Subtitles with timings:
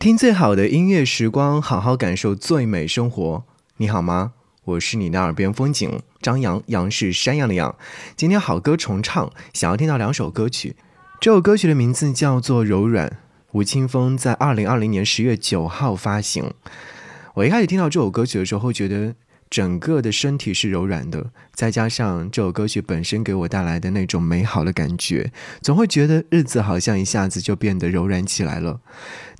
[0.00, 3.44] 听最好的音乐时光，好好感受最美生活。
[3.76, 4.32] 你好吗？
[4.64, 7.76] 我是你的耳边风景，张扬，杨是山羊的羊。
[8.16, 10.74] 今天好歌重唱，想要听到两首歌曲。
[11.20, 13.08] 这首歌曲的名字叫做《柔软》，
[13.52, 16.54] 吴青峰在二零二零年十月九号发行。
[17.34, 19.14] 我一开始听到这首歌曲的时候，觉得。
[19.50, 28.80] 整个的身体是柔软的，再加上这首歌曲本身给我带来的那种美好的感觉，总会觉得日子好像一下子就变得柔软起来了。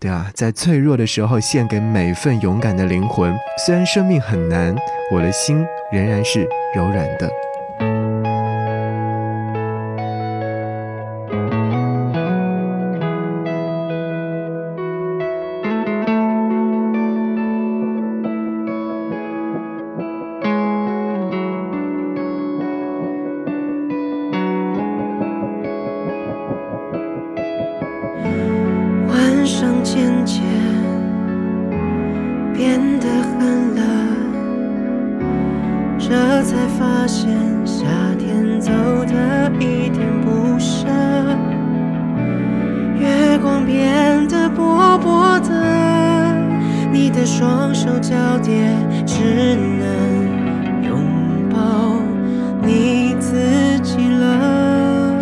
[0.00, 3.32] 对啊，在脆弱的时候献给每份勇敢的灵魂。
[3.64, 4.76] 虽然生命很难，
[5.12, 7.30] 我的心仍然是柔软的。
[43.70, 45.48] 变得薄薄的，
[46.92, 48.66] 你的双手交叠，
[49.06, 51.94] 只能拥抱
[52.62, 55.14] 你自己了。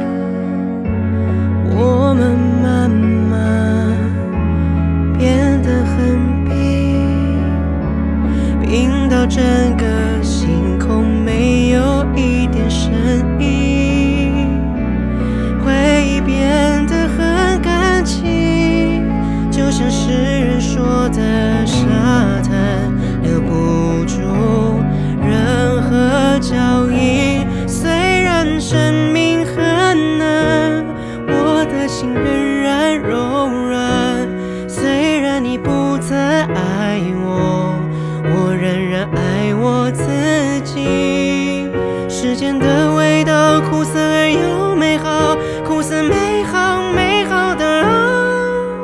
[1.77, 3.94] 我们慢慢
[5.18, 7.42] 变得很冰，
[8.62, 9.67] 冰到真
[37.14, 37.78] 我
[38.24, 40.04] 我仍然爱我自
[40.64, 41.68] 己
[42.08, 47.83] 时间的味道苦涩而又美好苦涩美好美好的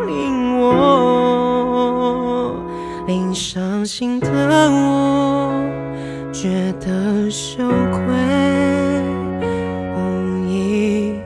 [0.06, 2.54] 令我
[3.06, 4.28] 令伤心的
[4.70, 5.62] 我
[6.32, 8.02] 觉得羞愧
[9.96, 11.18] 无以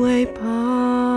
[0.00, 1.07] 为报。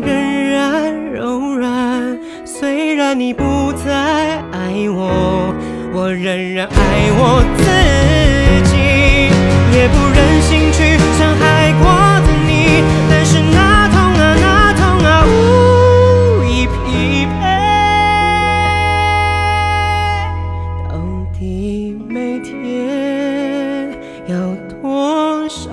[0.00, 5.52] 仍然柔软，虽然你不再爱我，
[5.92, 7.64] 我仍然爱我自
[8.70, 8.76] 己，
[9.76, 11.84] 也不忍心去伤害过
[12.26, 12.50] 的你。
[13.10, 15.30] 但是那痛啊，那痛啊，无
[16.44, 17.40] 以匹配。
[20.88, 20.92] 到
[21.38, 22.50] 底每天
[24.26, 24.36] 要
[24.80, 25.68] 多少？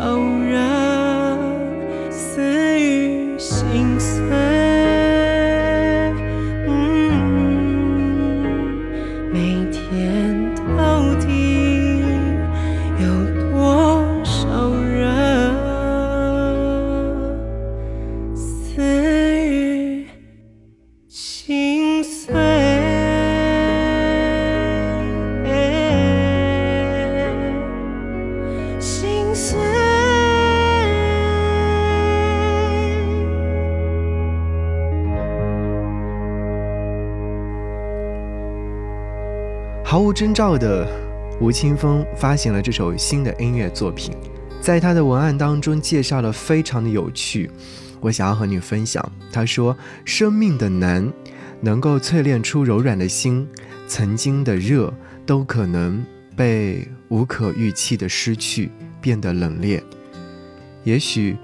[40.19, 40.86] 征兆的，
[41.39, 44.13] 吴青峰发行了这首新的音乐作品，
[44.60, 47.50] 在他的文案当中介绍了非常的有趣，
[48.01, 49.01] 我想要和你分享。
[49.31, 51.10] 他说：“生命的难，
[51.62, 53.48] 能够淬炼出柔软的心；
[53.88, 54.94] 曾经的热，
[55.25, 56.04] 都可能
[56.36, 58.69] 被无可预期的失去
[59.00, 59.81] 变得冷冽。
[60.83, 61.38] 也许，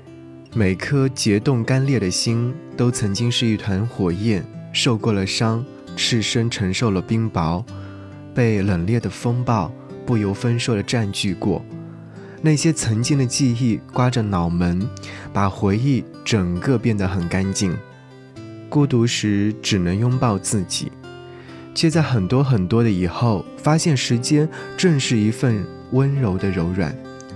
[0.53, 5.63] 每颗结冻干裂的心，都曾经是一团火焰，受过了伤，
[5.95, 7.63] 赤身承受了冰雹。”
[8.35, 9.71] 被冷冽的风暴
[10.05, 11.63] 不由分说地占据过，
[12.41, 14.87] 那些曾经的记忆刮着脑门，
[15.33, 17.75] 把回忆整个变得很干净。
[18.69, 20.91] 孤独时只能拥抱自己，
[21.73, 26.93] 却在很多很多的以后，发现时间正是一份温柔的柔软，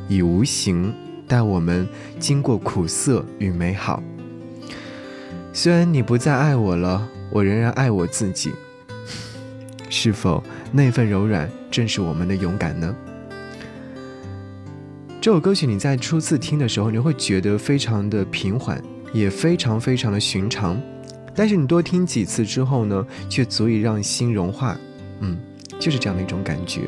[0.10, 0.94] 以无形
[1.28, 1.88] 带我们
[2.20, 4.04] 经过苦涩与美好。
[5.54, 8.52] 虽然你不再爱我了，我仍然爱我自己。
[9.90, 12.96] 是否那份柔软正是我们的勇敢呢？
[15.20, 18.82] 这首歌曲你在初次听的时候，你会觉得非常的平缓，
[19.12, 20.80] 也非常非常的寻常。
[21.36, 24.78] 但是你多听几次之后呢，却足以让心融化。
[25.20, 25.38] 嗯，
[25.80, 26.82] 就是这样的一种感觉。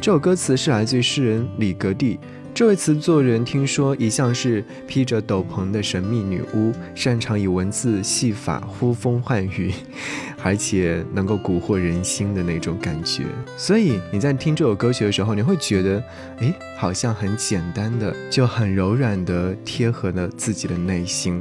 [0.00, 2.18] 这首歌词是来自于诗人李格弟。
[2.58, 9.72] 这位词作人听说一向是披着斗篷的神秘女巫，擅长以文字戏法呼风唤雨，
[10.42, 13.22] 而且能够蛊惑人心的那种感觉。
[13.56, 16.02] 所以你在听这首歌曲的时候，你会觉得，
[16.40, 21.40] 诶，好像很简单的，就很柔软的贴合了自己的内心。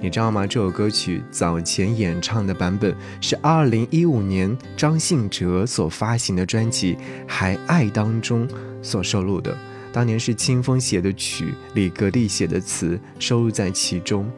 [0.00, 0.46] 你知道吗？
[0.46, 6.94] 这首歌曲早前演唱的版本是二零一五年张信哲所发行的专辑
[7.26, 8.46] 《还爱》当中
[8.82, 9.52] 所收录的。
[9.94, 14.28] 当年是清风写的曲，李格弟写的词收入在其中，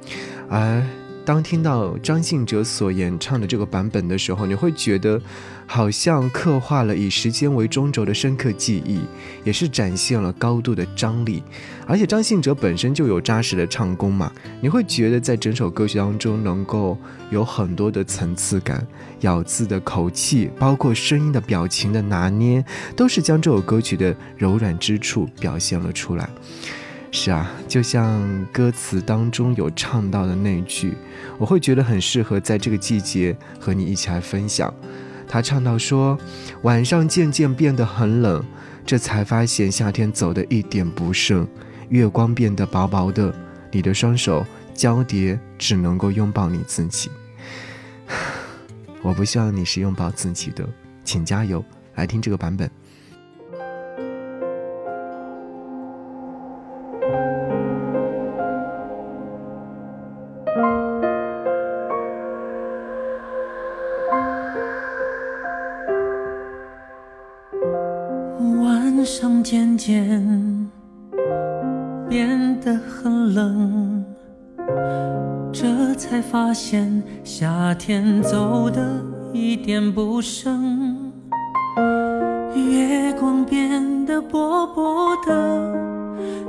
[0.50, 0.85] 而
[1.26, 5.20] 当听到张信哲所演唱的这个版本的时候，你会觉得
[5.67, 9.00] 好像刻画了以时间为中轴的深刻记忆，
[9.43, 11.43] 也是展现了高度的张力。
[11.84, 14.31] 而且张信哲本身就有扎实的唱功嘛，
[14.61, 16.96] 你会觉得在整首歌曲当中能够
[17.31, 18.87] 有很多的层次感，
[19.23, 22.64] 咬字的口气，包括声音的表情的拿捏，
[22.94, 26.31] 都是将这首歌曲的柔软之处表现了出来。
[27.19, 30.93] 是啊，就像歌词当中有唱到的那句，
[31.39, 34.73] 我会觉得很适合在这个季节和你一起来分享。
[35.27, 36.17] 他唱到说
[36.63, 38.45] ：“晚上渐渐变得很冷，
[38.85, 41.49] 这才发现夏天走的一点不剩。”
[41.89, 43.35] 月光变得薄薄的，
[43.73, 47.11] 你的双手交叠，只能够拥抱你自己。
[49.01, 50.69] 我不希望你是拥抱自己的，
[51.03, 51.65] 请加油，
[51.95, 52.71] 来听这个版本。
[68.97, 70.71] 晚上渐渐。
[72.09, 74.03] 变得很冷，
[75.53, 81.12] 这才发现夏天走的一点不剩。
[82.55, 85.75] 月光变得薄薄的，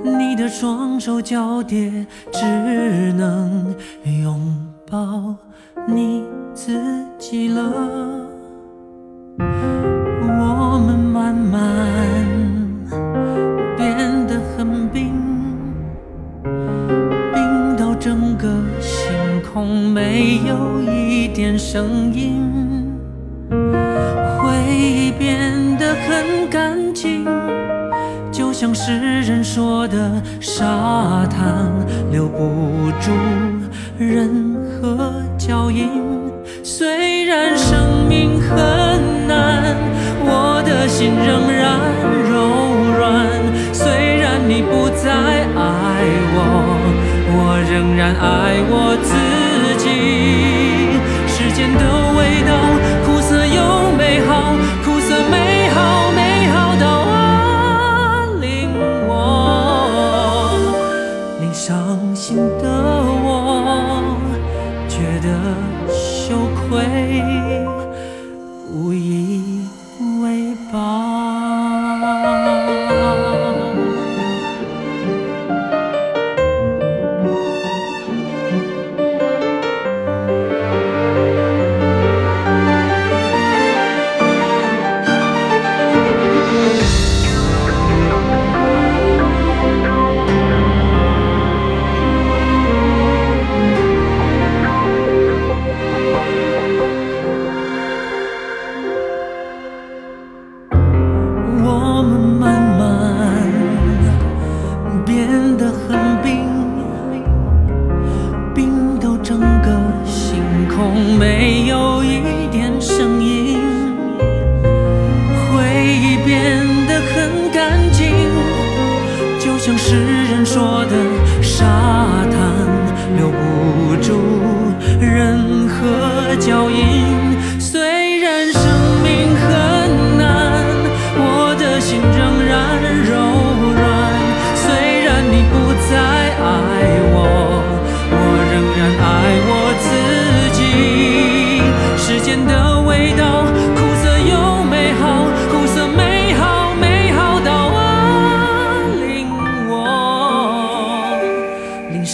[0.06, 2.46] 你的双手交叠，只
[3.12, 3.76] 能
[4.22, 4.40] 拥
[4.90, 5.36] 抱
[5.86, 6.24] 你
[6.54, 6.82] 自
[7.20, 7.74] 己了。
[20.20, 22.42] 没有一点声音，
[23.52, 27.24] 回忆变得很干净，
[28.32, 31.72] 就像诗人说的，沙滩
[32.12, 33.12] 留不住
[34.00, 35.88] 任何脚印。
[36.64, 38.58] 虽然生命很
[39.28, 39.76] 难，
[40.26, 41.78] 我的心仍然
[42.28, 43.28] 柔软。
[43.72, 46.02] 虽然你不再爱
[46.34, 46.42] 我，
[47.30, 49.14] 我仍然爱我自。
[49.14, 49.27] 时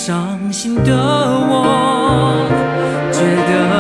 [0.06, 1.54] 伤心的我
[3.14, 3.73] 觉得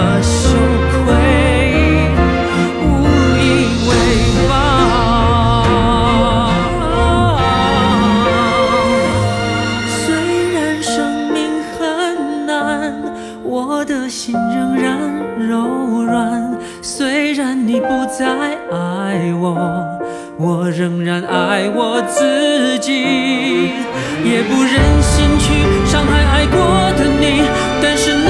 [20.37, 23.71] 我，仍然爱我自己，
[24.23, 25.45] 也不忍心去
[25.85, 26.57] 伤害爱过
[26.97, 27.43] 的你，
[27.81, 28.22] 但是。